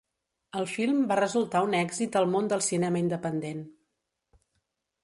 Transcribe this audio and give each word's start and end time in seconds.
El 0.61 0.65
film 0.69 1.03
va 1.11 1.17
resultar 1.19 1.61
un 1.67 1.75
èxit 1.81 2.17
al 2.23 2.27
món 2.33 2.51
del 2.55 2.65
cinema 2.71 3.05
independent. 3.05 3.65